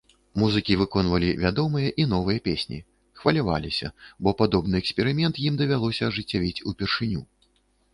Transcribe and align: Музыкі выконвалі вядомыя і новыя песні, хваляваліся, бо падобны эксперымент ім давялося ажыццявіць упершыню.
Музыкі 0.43 0.77
выконвалі 0.81 1.29
вядомыя 1.43 1.89
і 2.05 2.07
новыя 2.15 2.39
песні, 2.49 2.79
хваляваліся, 3.21 3.93
бо 4.25 4.29
падобны 4.43 4.75
эксперымент 4.85 5.35
ім 5.49 5.53
давялося 5.65 6.03
ажыццявіць 6.13 6.63
упершыню. 6.71 7.21